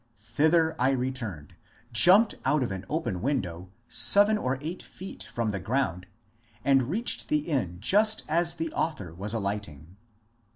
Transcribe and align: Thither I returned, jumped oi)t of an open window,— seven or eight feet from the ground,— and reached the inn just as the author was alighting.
Thither 0.33 0.75
I 0.81 0.89
returned, 0.93 1.53
jumped 1.93 2.33
oi)t 2.43 2.63
of 2.63 2.71
an 2.71 2.85
open 2.89 3.21
window,— 3.21 3.69
seven 3.87 4.35
or 4.35 4.57
eight 4.59 4.81
feet 4.81 5.21
from 5.21 5.51
the 5.51 5.59
ground,— 5.59 6.07
and 6.65 6.89
reached 6.89 7.29
the 7.29 7.41
inn 7.41 7.77
just 7.79 8.23
as 8.27 8.55
the 8.55 8.73
author 8.73 9.13
was 9.13 9.31
alighting. 9.35 9.97